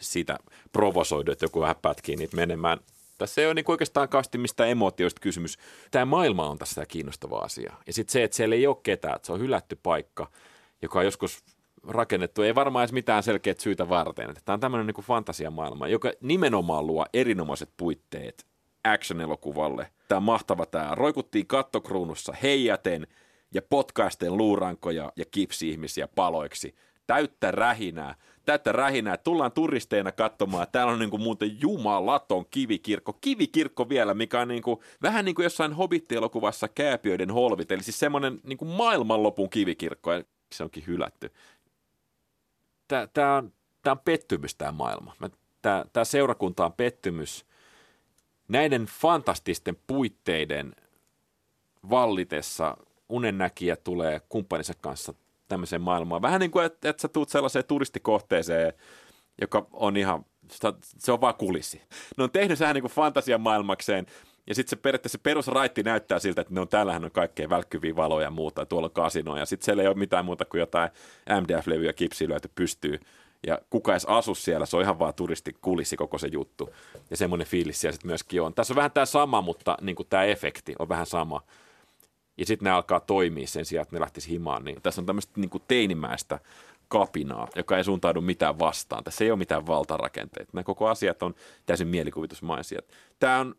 [0.00, 0.38] siitä
[0.72, 2.78] provosoidu, että joku vähän pätkii niitä menemään
[3.22, 5.58] tässä ei ole niin oikeastaan kasti mistään emotioista kysymys.
[5.90, 7.72] Tämä maailma on tässä kiinnostava asia.
[7.86, 10.30] Ja sitten se, että siellä ei ole ketään, että se on hylätty paikka,
[10.82, 11.44] joka on joskus
[11.88, 14.34] rakennettu, ei varmaan edes mitään selkeät syytä varten.
[14.44, 18.46] Tämä on tämmöinen niin fantasiamaailma, joka nimenomaan luo erinomaiset puitteet
[18.84, 19.86] action-elokuvalle.
[20.08, 20.94] Tämä on mahtava tämä.
[20.94, 23.06] Roikuttiin kattokruunussa heijäten
[23.54, 26.74] ja potkaisten luurankoja ja kipsi-ihmisiä paloiksi.
[27.06, 29.16] Täyttä rähinää täyttä rähinää.
[29.16, 30.66] Tullaan turisteina katsomaan.
[30.72, 33.12] Täällä on niin kuin muuten jumalaton kivikirkko.
[33.12, 37.72] Kivikirkko vielä, mikä on niin kuin, vähän niin kuin jossain Hobbit-elokuvassa Kääpiöiden holvit.
[37.72, 40.10] Eli siis semmoinen niin kuin maailmanlopun kivikirkko.
[40.52, 41.32] Se onkin hylätty.
[42.88, 43.52] Tämä on,
[43.82, 45.16] tämä on pettymys tämä maailma.
[45.92, 47.46] Tämä seurakunta on pettymys.
[48.48, 50.74] Näiden fantastisten puitteiden
[51.90, 52.76] vallitessa
[53.08, 55.14] unennäkijä tulee kumppaninsa kanssa
[55.52, 56.22] tämmöiseen maailmaan.
[56.22, 58.72] Vähän niin kuin, että, että sä tuut sellaiseen turistikohteeseen,
[59.40, 60.24] joka on ihan,
[60.98, 61.82] se on vaan kulissi.
[62.16, 64.06] Ne on tehnyt sehän niin kuin fantasian maailmakseen,
[64.46, 67.96] ja sitten se periaatteessa se perusraitti näyttää siltä, että ne on täällähän on kaikkea välkkyviä
[67.96, 70.58] valoja ja muuta, ja tuolla on kasino, ja sitten siellä ei ole mitään muuta kuin
[70.58, 70.90] jotain
[71.40, 73.00] MDF-levyjä kipsiä löyty pystyy,
[73.46, 76.70] ja kuka edes asu siellä, se on ihan vaan turisti kulissi koko se juttu.
[77.10, 78.54] Ja semmoinen fiilis siellä sitten myöskin on.
[78.54, 81.40] Tässä on vähän tämä sama, mutta niin tämä efekti on vähän sama
[82.38, 84.64] ja sitten ne alkaa toimia sen sijaan, että ne lähtisi himaan.
[84.64, 86.38] Niin tässä on tämmöistä niin teinimäistä
[86.88, 89.04] kapinaa, joka ei suuntaudu mitään vastaan.
[89.04, 90.50] Tässä ei ole mitään valtarakenteita.
[90.52, 91.34] Nämä koko asiat on
[91.66, 92.80] täysin mielikuvitusmaisia.
[93.20, 93.54] Tämä on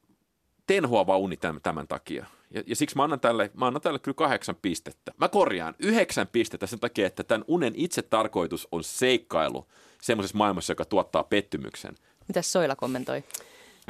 [0.68, 2.26] tenhuava uni tämän, tämän takia.
[2.52, 5.12] Ja, ja siksi mä annan, tälle, mä annan tälle kyllä kahdeksan pistettä.
[5.18, 9.68] Mä korjaan yhdeksän pistettä sen takia, että tämän unen itse tarkoitus on seikkailu
[10.02, 11.96] semmoisessa maailmassa, joka tuottaa pettymyksen.
[12.28, 13.24] Mitäs Soila kommentoi?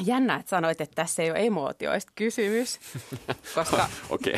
[0.01, 2.79] Jännä, että sanoit, että tässä ei ole emootioista kysymys,
[3.55, 4.33] koska, okay.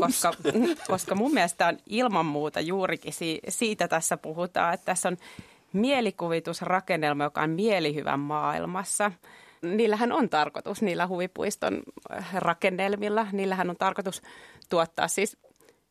[0.00, 0.32] koska,
[0.92, 3.12] koska mun mielestä on ilman muuta juurikin
[3.48, 5.16] siitä tässä puhutaan, että tässä on
[5.72, 9.12] mielikuvitusrakennelma, joka on mielihyvän maailmassa.
[9.62, 11.82] Niillähän on tarkoitus, niillä huvipuiston
[12.34, 14.22] rakennelmilla, niillähän on tarkoitus
[14.70, 15.36] tuottaa siis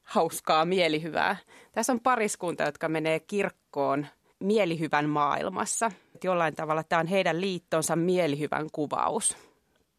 [0.04, 1.36] hauskaa mielihyvää.
[1.72, 4.08] Tässä on pariskunta, jotka menee kirkkoon–
[4.42, 5.92] mielihyvän maailmassa.
[6.24, 9.38] Jollain tavalla tämä on heidän liittonsa mielihyvän kuvaus.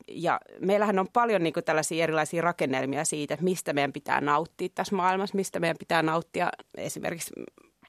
[0.08, 4.96] Ja meillähän on paljon niin tällaisia erilaisia rakennelmia siitä, että mistä meidän pitää nauttia tässä
[4.96, 7.32] maailmassa, mistä meidän pitää nauttia esimerkiksi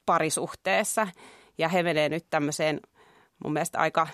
[0.06, 1.08] parisuhteessa.
[1.58, 2.80] Ja he menee nyt tämmöiseen
[3.44, 4.06] mun mielestä aika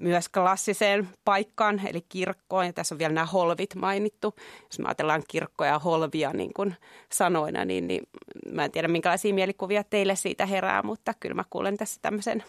[0.00, 2.66] myös klassiseen paikkaan, eli kirkkoon.
[2.66, 4.34] Ja tässä on vielä nämä holvit mainittu.
[4.62, 6.76] Jos me ajatellaan kirkkoja ja holvia niin kuin
[7.12, 8.02] sanoina, niin, niin
[8.52, 12.44] mä en tiedä minkälaisia mielikuvia teille siitä herää, mutta kyllä mä kuulen tässä tämmöisen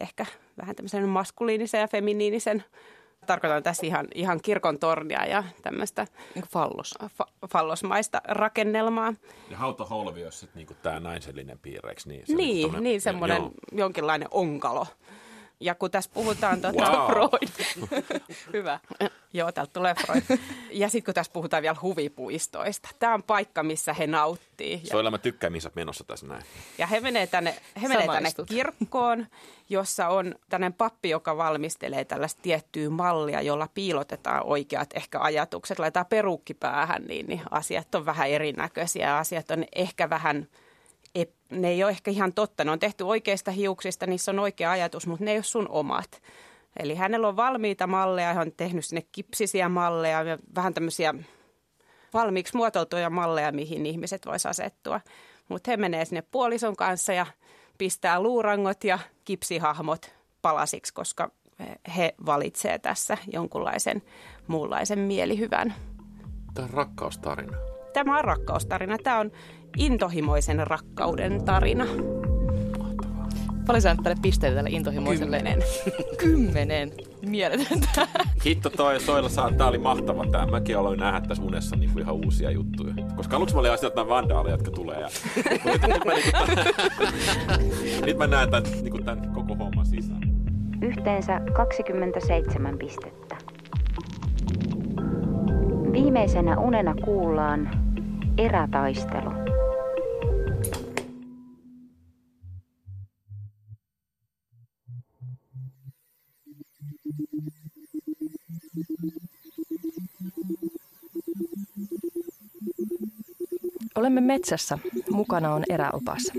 [0.00, 0.26] ehkä
[0.58, 2.64] vähän tämmöisen maskuliinisen ja feminiinisen
[3.26, 6.94] Tarkoitan tässä ihan, ihan kirkon tornia ja tämmöistä niin fallos.
[7.18, 9.14] fa, fallosmaista rakennelmaa.
[9.50, 12.26] Ja hautaholvi olisi sitten niinku tämä naisellinen piirre, eikö niin?
[12.26, 13.50] Se niin, niin semmoinen joo.
[13.72, 14.86] jonkinlainen onkalo.
[15.60, 17.06] Ja kun tässä puhutaan tuota, wow.
[17.10, 17.80] Freud,
[18.52, 18.80] hyvä,
[19.32, 20.38] joo, täältä tulee Freud.
[20.70, 24.80] Ja sitten kun tässä puhutaan vielä huvipuistoista, tämä on paikka, missä he nauttii.
[24.84, 26.42] Soilla mä tykkään, missä menossa tässä näin.
[26.78, 29.26] Ja he menee tänne, he menee tänne kirkkoon,
[29.68, 36.06] jossa on tällainen pappi, joka valmistelee tällaista tiettyä mallia, jolla piilotetaan oikeat ehkä ajatukset, laitetaan
[36.06, 40.46] perukki päähän, niin, niin asiat on vähän erinäköisiä ja asiat on ehkä vähän–
[41.50, 42.64] ne ei ole ehkä ihan totta.
[42.64, 46.22] Ne on tehty oikeista hiuksista, niissä on oikea ajatus, mutta ne ei ole sun omat.
[46.78, 51.14] Eli hänellä on valmiita malleja, hän on tehnyt sinne kipsisiä malleja ja vähän tämmöisiä
[52.14, 55.00] valmiiksi muotoiltuja malleja, mihin ihmiset vois asettua.
[55.48, 57.26] Mutta he menee sinne puolison kanssa ja
[57.78, 61.30] pistää luurangot ja kipsihahmot palasiksi, koska
[61.96, 64.02] he valitsee tässä jonkunlaisen
[64.46, 65.74] muunlaisen mielihyvän.
[66.54, 67.56] Tämä on rakkaustarina.
[67.92, 68.98] Tämä on rakkaustarina.
[68.98, 69.32] Tämä on
[69.76, 71.84] intohimoisen rakkauden tarina.
[73.66, 75.36] Paljon sä tälle pisteitä tälle intohimoiselle?
[75.36, 75.62] Kymmenen.
[76.22, 76.92] Kymmenen.
[77.26, 78.08] Mieletöntä.
[78.46, 80.46] Hitto toi Soilla saa, tää oli mahtava tää.
[80.46, 82.94] Mäkin aloin nähdä tässä unessa niinku ihan uusia juttuja.
[83.16, 85.00] Koska aluksi mä olin asiat nämä vandaaleja, jotka tulee.
[85.00, 85.08] Ja...
[85.64, 86.38] nyt, nyt, mä, niinku,
[88.06, 90.20] nyt mä näen tämän, niinku tämän koko homman sisään.
[90.82, 93.36] Yhteensä 27 pistettä.
[95.92, 97.70] Viimeisenä unena kuullaan
[98.38, 99.51] erätaistelu.
[114.02, 114.78] Olemme metsässä.
[115.10, 116.32] Mukana on eräopas.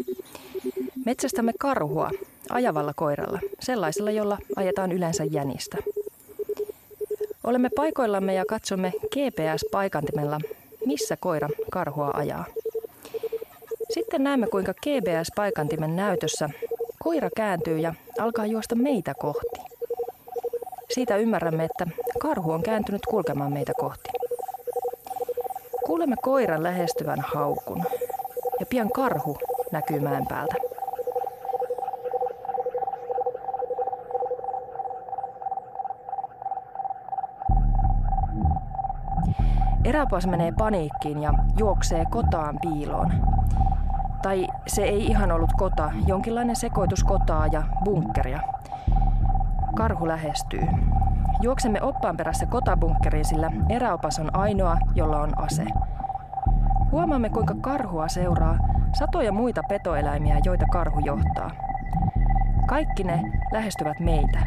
[1.05, 2.11] Metsästämme karhua
[2.49, 5.77] ajavalla koiralla, sellaisella, jolla ajetaan yleensä jänistä.
[7.43, 10.39] Olemme paikoillamme ja katsomme GPS-paikantimella,
[10.85, 12.45] missä koira karhua ajaa.
[13.89, 16.49] Sitten näemme, kuinka GPS-paikantimen näytössä
[17.03, 19.59] koira kääntyy ja alkaa juosta meitä kohti.
[20.93, 21.87] Siitä ymmärrämme, että
[22.19, 24.22] karhu on kääntynyt kulkemaan meitä kohti.
[25.85, 27.83] Kuulemme koiran lähestyvän haukun
[28.59, 29.37] ja pian karhu
[29.71, 30.55] näkyy mäen päältä.
[39.83, 43.11] Eräpas menee paniikkiin ja juoksee kotaan piiloon.
[44.21, 48.39] Tai se ei ihan ollut kota, jonkinlainen sekoitus kotaa ja bunkkeria.
[49.75, 50.67] Karhu lähestyy.
[51.43, 55.65] Juoksemme oppaan perässä kotabunkkeriin, sillä eräopas on ainoa, jolla on ase.
[56.91, 58.57] Huomaamme, kuinka karhua seuraa
[58.93, 61.51] satoja muita petoeläimiä, joita karhu johtaa.
[62.67, 64.39] Kaikki ne lähestyvät meitä.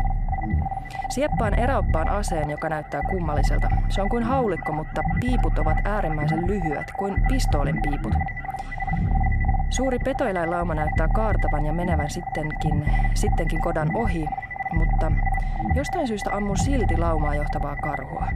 [1.09, 3.69] Sieppaan eräoppaan aseen, joka näyttää kummalliselta.
[3.89, 8.15] Se on kuin haulikko, mutta piiput ovat äärimmäisen lyhyet, kuin pistoolin piiput.
[9.71, 14.29] Suuri petoeläinlauma näyttää kaartavan ja menevän sittenkin, sittenkin kodan ohi,
[14.73, 15.13] mutta
[15.75, 18.27] jostain syystä ammun silti laumaa johtavaa karhua.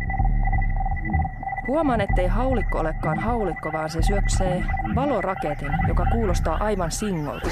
[1.66, 4.64] Huomaan, ettei haulikko olekaan haulikko, vaan se syöksee
[4.94, 7.48] valoraketin, joka kuulostaa aivan singolta.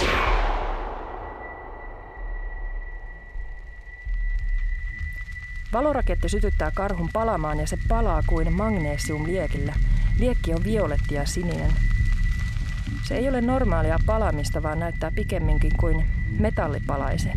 [5.73, 9.75] Valoraketti sytyttää karhun palamaan ja se palaa kuin magnesiumliekillä.
[10.19, 11.71] Liekki on violetti ja sininen.
[13.03, 16.05] Se ei ole normaalia palamista, vaan näyttää pikemminkin kuin
[16.39, 17.29] metallipalaisi.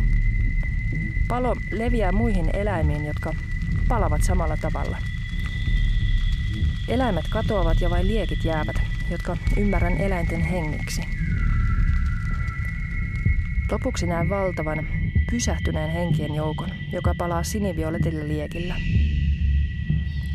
[1.32, 3.32] Palo leviää muihin eläimiin, jotka
[3.88, 4.98] palavat samalla tavalla.
[6.88, 8.76] Eläimet katoavat ja vain liekit jäävät,
[9.10, 11.02] jotka ymmärrän eläinten hengiksi.
[13.70, 14.86] Lopuksi näen valtavan,
[15.30, 18.76] pysähtyneen henkien joukon, joka palaa sinivioletille liekillä.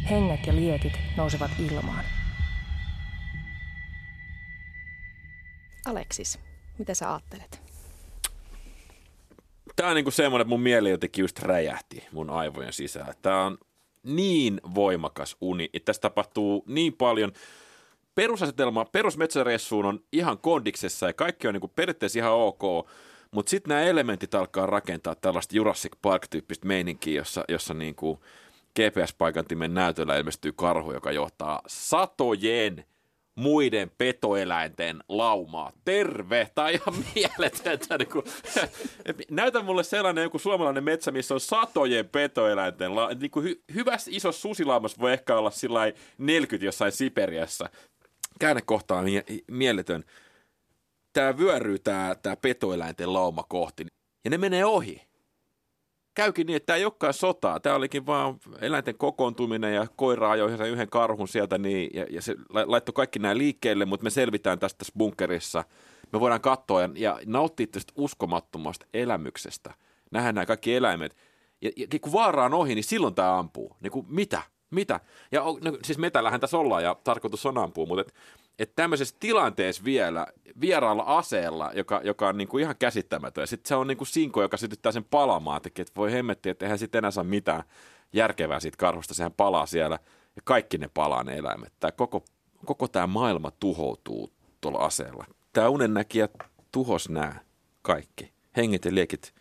[0.10, 2.06] Henget ja liekit nousevat ilmaan.
[5.86, 6.40] Aleksis,
[6.80, 7.67] mitä sä ajattelet?
[9.78, 13.14] Tämä on niinku semmoinen, että mun mieli jotenkin just räjähti mun aivojen sisään.
[13.22, 13.58] Tämä on
[14.04, 17.32] niin voimakas uni, että tässä tapahtuu niin paljon.
[18.16, 22.62] Perusasetelma perusmetsäreissuun on ihan kondiksessa ja kaikki on niinku periaatteessa ihan ok,
[23.32, 28.20] mutta sitten nämä elementit alkaa rakentaa tällaista Jurassic Park-tyyppistä meininkiä, jossa, jossa niinku
[28.80, 32.86] GPS-paikantimen näytöllä ilmestyy karhu, joka johtaa satojen
[33.38, 35.72] muiden petoeläinten laumaa.
[35.86, 36.48] Terve!
[36.56, 37.98] Tai ihan mieletöntä.
[37.98, 38.26] Niin kuin,
[39.32, 44.12] näytä mulle sellainen joku suomalainen metsä, missä on satojen petoeläinten la- niin kuin hy- hyvässä
[44.14, 45.80] isossa susilaumas voi ehkä olla sillä
[46.18, 47.70] 40 jossain Siperiassa.
[48.40, 50.04] Käännekohta on mie- mieletön.
[51.14, 53.86] Tämä vyöryy tämä, tämä petoeläinten lauma kohti.
[54.26, 55.07] Ja ne menee ohi.
[56.18, 57.60] Käykin niin, että tämä ei olekaan sotaa.
[57.60, 62.22] Tämä olikin vaan eläinten kokoontuminen ja koira ajoi sen yhden karhun sieltä niin, ja, ja
[62.22, 65.64] se laittoi kaikki nämä liikkeelle, mutta me selvitään tästä tässä bunkerissa.
[66.14, 69.74] Me voidaan katsoa ja, ja nauttia tästä uskomattomasta elämyksestä.
[70.12, 71.18] Nähdään nämä kaikki eläimet.
[71.62, 73.76] Ja, ja kun vaara on ohi, niin silloin tämä ampuu.
[73.82, 74.42] Niin kuin, mitä?
[74.72, 75.00] Mitä?
[75.32, 78.14] Ja no, siis metällähän tässä ollaan ja tarkoitus on ampua, mutta et,
[78.60, 80.28] et tämmöisessä tilanteessa vielä
[80.62, 83.42] vieraalla aseella, joka, joka on niinku ihan käsittämätön.
[83.42, 85.62] Ja sitten se on niinku sinko, joka sytyttää sen palamaan.
[85.66, 87.64] Että voi hemmetti, että eihän sitten enää saa mitään
[88.14, 89.14] järkevää siitä karhusta.
[89.14, 90.00] Sehän palaa siellä
[90.36, 91.74] ja kaikki ne palaa ne eläimet.
[91.80, 92.26] Tää koko,
[92.66, 95.26] koko tämä maailma tuhoutuu tuolla aseella.
[95.54, 96.30] Tämä unennäkijä
[96.72, 97.36] tuhos nämä
[97.82, 98.32] kaikki.
[98.58, 99.34] Henget ja liekit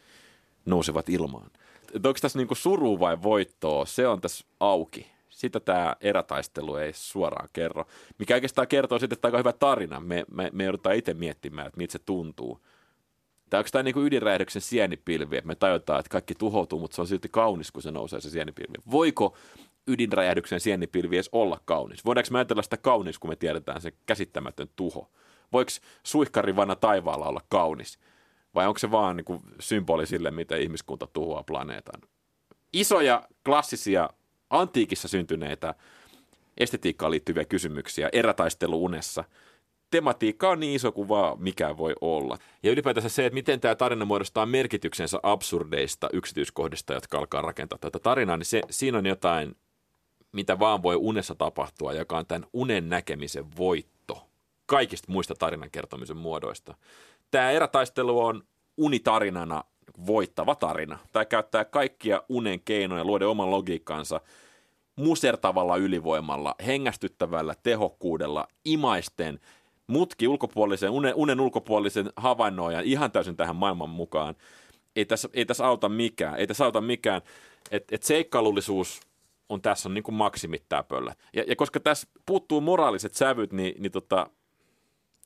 [0.66, 1.50] nousevat ilmaan.
[1.94, 6.92] Et onko tässä niinku suru vai voittoa, se on tässä auki sitä tämä erätaistelu ei
[6.92, 7.84] suoraan kerro.
[8.18, 10.00] Mikä oikeastaan kertoo sitten, että aika hyvä tarina.
[10.00, 12.60] Me, me, me joudutaan itse miettimään, että miltä se tuntuu.
[13.50, 17.00] Tämä onko tämä niin kuin ydinräjähdyksen sienipilvi, että me tajutaan, että kaikki tuhoutuu, mutta se
[17.00, 18.74] on silti kaunis, kun se nousee se sienipilvi.
[18.90, 19.36] Voiko
[19.86, 22.04] ydinräjähdyksen sienipilvi edes olla kaunis?
[22.04, 25.10] Voidaanko me ajatella sitä kaunis, kun me tiedetään se käsittämätön tuho?
[25.52, 25.70] Voiko
[26.02, 27.98] suihkari vanna taivaalla olla kaunis?
[28.54, 32.00] Vai onko se vaan niin kuin symboli sille, miten ihmiskunta tuhoaa planeetan?
[32.72, 34.10] Isoja klassisia
[34.50, 35.74] antiikissa syntyneitä
[36.58, 39.24] estetiikkaan liittyviä kysymyksiä erätaistelu unessa.
[39.90, 42.38] Tematiikka on niin iso kuin vaan mikä voi olla.
[42.62, 47.98] Ja ylipäätänsä se, että miten tämä tarina muodostaa merkityksensä absurdeista yksityiskohdista, jotka alkaa rakentaa tätä
[47.98, 49.56] tarinaa, niin se, siinä on jotain,
[50.32, 54.28] mitä vaan voi unessa tapahtua, joka on tämän unen näkemisen voitto
[54.66, 56.74] kaikista muista tarinan kertomisen muodoista.
[57.30, 58.42] Tämä erätaistelu on
[58.76, 59.64] unitarinana
[60.06, 60.98] voittava tarina.
[61.12, 64.20] Tämä käyttää kaikkia unen keinoja luoda oman logiikkansa
[64.96, 69.40] musertavalla ylivoimalla, hengästyttävällä tehokkuudella, imaisten,
[69.86, 74.34] mutki ulkopuolisen, unen, unen ulkopuolisen havainnoijan ihan täysin tähän maailman mukaan.
[74.96, 76.36] Ei tässä, ei tässä auta mikään.
[76.36, 77.22] Ei tässä auta mikään.
[77.70, 79.00] Että et seikkailullisuus
[79.48, 81.14] on tässä on niin kuin maksimittää pöllä.
[81.32, 84.30] Ja, ja koska tässä puuttuu moraaliset sävyt, niin, niin tota,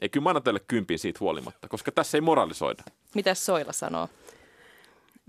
[0.01, 2.83] ei kyllä mä annan teille kympin siitä huolimatta, koska tässä ei moralisoida.
[3.14, 4.09] Mitä Soila sanoo?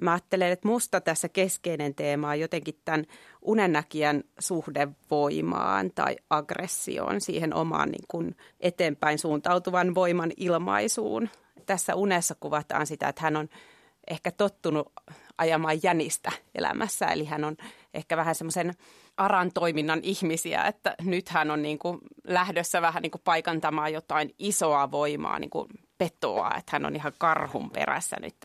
[0.01, 3.05] Mä ajattelen, että musta tässä keskeinen teema on jotenkin tämän
[3.41, 11.29] unennäkijän suhde voimaan tai aggressioon, siihen omaan niin kuin eteenpäin suuntautuvan voiman ilmaisuun.
[11.65, 13.49] Tässä unessa kuvataan sitä, että hän on
[14.09, 14.93] ehkä tottunut
[15.37, 17.57] ajamaan jänistä elämässä, eli hän on
[17.93, 18.73] ehkä vähän semmoisen
[19.17, 24.35] aran toiminnan ihmisiä, että nyt hän on niin kuin lähdössä vähän niin kuin paikantamaan jotain
[24.39, 28.35] isoa voimaa, niin kuin petoa, että hän on ihan karhun perässä nyt.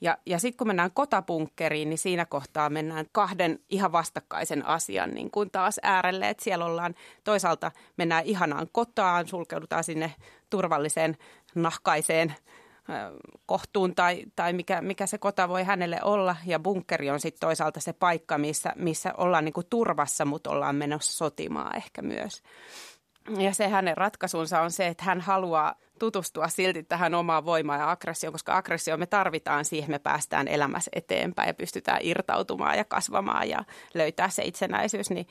[0.00, 5.30] Ja, ja sitten kun mennään kotapunkkeriin, niin siinä kohtaa mennään kahden ihan vastakkaisen asian niin
[5.30, 6.28] kuin taas äärelle.
[6.28, 10.14] Että siellä ollaan toisaalta mennään ihanaan kotaan, sulkeudutaan sinne
[10.50, 11.16] turvalliseen
[11.54, 12.34] nahkaiseen
[13.46, 16.36] kohtuun tai, tai mikä, mikä se kota voi hänelle olla.
[16.46, 20.76] Ja bunkkeri on sitten toisaalta se paikka, missä, missä ollaan niin kuin turvassa, mutta ollaan
[20.76, 22.42] menossa sotimaan ehkä myös.
[23.38, 27.90] Ja se hänen ratkaisunsa on se, että hän haluaa tutustua silti tähän omaan voimaan ja
[27.90, 33.48] aggressioon, koska aggressio me tarvitaan siihen, me päästään elämässä eteenpäin ja pystytään irtautumaan ja kasvamaan
[33.48, 35.10] ja löytää se itsenäisyys.
[35.10, 35.26] Niin,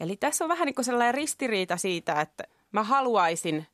[0.00, 3.66] eli tässä on vähän niin kuin sellainen ristiriita siitä, että mä haluaisin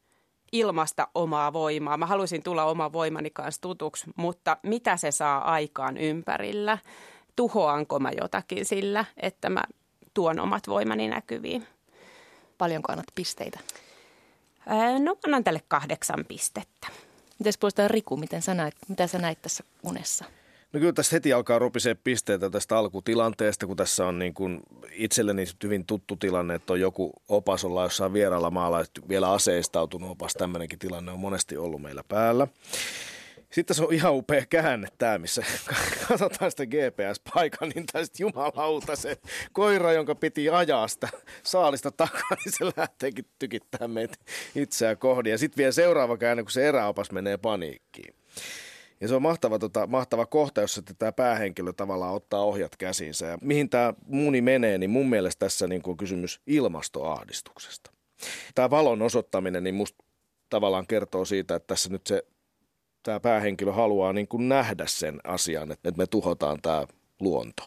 [0.53, 1.96] ilmasta omaa voimaa.
[1.96, 6.79] Mä haluaisin tulla oma voimani kanssa tutuksi, mutta mitä se saa aikaan ympärillä?
[7.37, 9.62] Tuhoanko mä jotakin sillä, että mä
[10.14, 11.66] tuon omat voimani näkyviin?
[12.64, 13.61] Paljonko annat pisteitä?
[14.98, 16.88] No annan tälle kahdeksan pistettä.
[17.38, 20.24] Miten puolestaan Riku, miten sä näit, mitä sä näit tässä unessa?
[20.72, 24.61] No kyllä tässä heti alkaa ropisee pisteitä tästä alkutilanteesta, kun tässä on niin kuin
[24.92, 30.33] itselleni hyvin tuttu tilanne, että on joku opas olla jossain vieraalla maalla, vielä aseistautunut opas,
[30.33, 32.48] tämmöinenkin tilanne on monesti ollut meillä päällä.
[33.55, 35.43] Sitten se on ihan upea käänne tämä, missä
[36.09, 39.17] katsotaan sitä GPS-paikan, niin tästä jumalauta se
[39.53, 41.09] koira, jonka piti ajaa sitä
[41.43, 44.14] saalista takaa, niin se lähteekin tykittämään meitä
[44.55, 45.31] itseään kohdin.
[45.31, 48.14] Ja sitten vielä seuraava käänne, kun se eräopas menee paniikkiin.
[49.01, 53.27] Ja se on mahtava, tota, mahtava kohta, jossa tämä päähenkilö tavallaan ottaa ohjat käsinsä.
[53.27, 57.90] Ja mihin tämä muni menee, niin mun mielestä tässä niin on kysymys ilmastoahdistuksesta.
[58.55, 60.05] Tämä valon osoittaminen, niin musta
[60.50, 62.23] tavallaan kertoo siitä, että tässä nyt se
[63.05, 66.87] tämä päähenkilö haluaa niin kuin nähdä sen asian, että me tuhotaan tämä
[67.21, 67.63] luonto.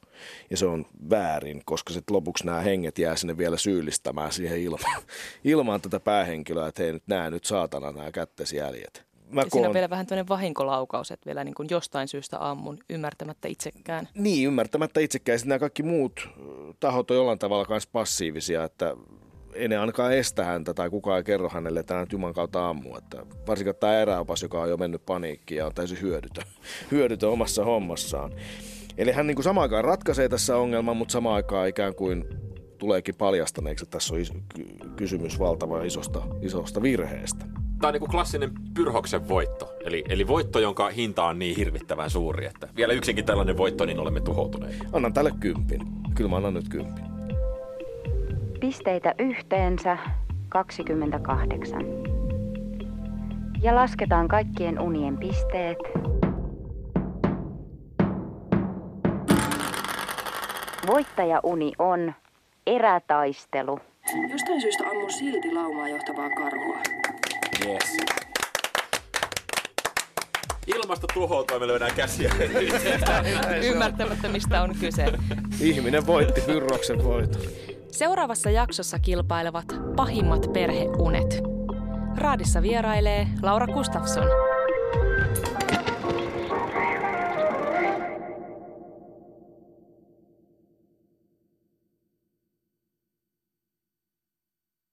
[0.50, 5.02] Ja se on väärin, koska sitten lopuksi nämä henget jää sinne vielä syyllistämään siihen ilmaan,
[5.44, 9.08] ilmaan tätä päähenkilöä, että hei nyt näe nyt saatana nämä kättesi jäljet.
[9.30, 9.52] Mä koon...
[9.52, 14.08] Siinä on vielä vähän tämmöinen vahinkolaukaus, että vielä niin kuin jostain syystä ammun ymmärtämättä itsekään.
[14.14, 15.40] Niin, ymmärtämättä itsekään.
[15.40, 16.30] Sitten nämä kaikki muut
[16.80, 18.96] tahot on jollain tavalla myös passiivisia, että
[19.58, 22.98] ei ne ainakaan estä häntä tai kukaan ei kerro hänelle, että hän Juman kautta ammuu.
[22.98, 26.44] Että varsinkin tämä eräopas, joka on jo mennyt paniikkiin ja on täysin hyödytön,
[26.92, 28.32] hyödytön omassa hommassaan.
[28.98, 32.26] Eli hän niin kuin samaan aikaan ratkaisee tässä ongelman, mutta samaan aikaan ikään kuin
[32.78, 34.34] tuleekin paljastaneeksi, että tässä on is-
[34.96, 37.46] kysymys valtavan isosta, isosta virheestä.
[37.80, 39.74] Tämä on niin kuin klassinen pyrhoksen voitto.
[39.86, 44.00] Eli, eli voitto, jonka hinta on niin hirvittävän suuri, että vielä yksinkin tällainen voitto, niin
[44.00, 44.76] olemme tuhoutuneet.
[44.92, 45.82] Annan tälle kympin.
[46.16, 47.07] Kyllä mä annan nyt kympin.
[48.60, 49.98] Pisteitä yhteensä
[50.50, 51.82] 28.
[53.62, 55.78] Ja lasketaan kaikkien unien pisteet.
[60.88, 62.14] Voittajauni on
[62.68, 63.80] erätaistelu.
[64.32, 66.78] Jostain syystä ammun silti laumaa johtavaa karhua.
[67.66, 67.98] Yes.
[70.68, 72.32] Ilmasto tuhoutua, me löydään käsiä.
[73.64, 75.06] Ymmärtämättä, mistä on kyse.
[75.62, 77.42] Ihminen voitti Pyrroksen voiton.
[77.92, 79.66] Seuraavassa jaksossa kilpailevat
[79.96, 81.42] pahimmat perheunet.
[82.18, 84.57] Raadissa vierailee Laura Gustafsson.